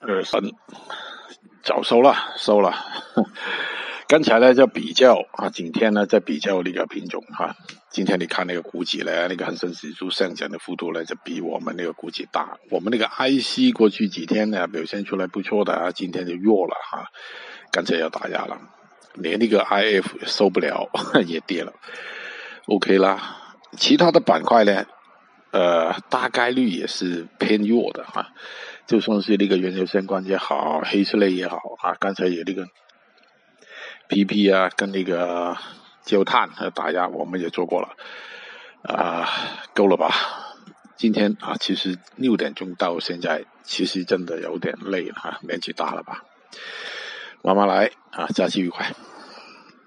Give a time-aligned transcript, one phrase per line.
[0.00, 0.40] 二三，
[1.62, 2.72] 早收了，收了。
[4.06, 7.56] 刚才 呢在比较啊，今天呢在比较那个品种哈。
[7.90, 12.58] 今天你看那个股指呢，那个恒生指数上涨的幅度呢，就比我们那个股指大。
[12.70, 17.06] 我们那个 IC 过去几天呢表现出来不错的啊，今天就弱了哈。
[17.72, 18.56] 刚才要打压了，
[19.14, 20.88] 连那个 IF 也受不了，
[21.26, 21.72] 也跌了。
[22.66, 23.36] OK 啦，
[23.76, 24.86] 其他的板块呢，
[25.50, 28.32] 呃，大概率也是偏弱的哈。
[28.86, 32.66] 就算是那个原油相关也好，黑色类也好啊，刚才有那个。
[34.10, 35.54] PP 啊，跟那个
[36.02, 37.90] 焦炭和打压，我们也做过了，
[38.82, 39.28] 啊，
[39.74, 40.10] 够了吧？
[40.96, 46.24] 今天啊，其实六点钟到现在，其实真的有点累了哈，年纪大了吧？
[47.42, 48.94] 慢慢来啊，假期愉快。